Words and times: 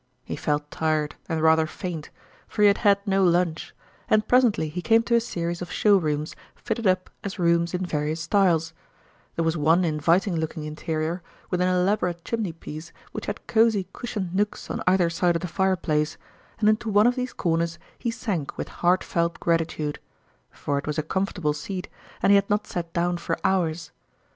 He 0.23 0.35
felt 0.35 0.71
tired 0.71 1.13
and 1.29 1.43
rather 1.43 1.67
faint, 1.67 2.09
for 2.47 2.63
he 2.63 2.67
had 2.67 2.79
had 2.79 3.05
no 3.05 3.23
lunch; 3.23 3.71
and 4.09 4.27
presently 4.27 4.67
he 4.67 4.81
came 4.81 5.03
to 5.03 5.13
a 5.13 5.19
series 5.21 5.61
of 5.61 5.71
show 5.71 5.95
rooms 5.97 6.35
fitted 6.55 6.87
up 6.87 7.11
as 7.23 7.37
rooms 7.37 7.75
in 7.75 7.85
various 7.85 8.19
styles: 8.19 8.73
there 9.35 9.45
was 9.45 9.55
one 9.57 9.85
inviting 9.85 10.35
looking 10.35 10.63
interior, 10.63 11.21
with 11.51 11.61
an 11.61 11.67
elaborate 11.67 12.23
chimneypiece 12.25 12.91
which 13.11 13.27
had 13.27 13.45
cosy 13.45 13.89
cushioned 13.93 14.33
nooks 14.33 14.71
on 14.71 14.81
either 14.87 15.07
side 15.11 15.35
of 15.35 15.43
the 15.43 15.47
fireplace, 15.47 16.17
and 16.57 16.67
into 16.67 16.89
one 16.89 17.05
of 17.05 17.13
these 17.13 17.31
corners 17.33 17.77
he 17.99 18.09
sank 18.09 18.57
with 18.57 18.69
heartfelt 18.81 19.39
gratitude; 19.39 19.99
for 20.49 20.79
it 20.79 20.87
was 20.87 20.97
a 20.97 21.03
comfortable 21.03 21.53
seat, 21.53 21.87
and 22.23 22.31
he 22.31 22.35
had 22.37 22.49
not 22.49 22.65
sat 22.65 22.91
down 22.93 23.17
for 23.17 23.37
hours. 23.43 23.91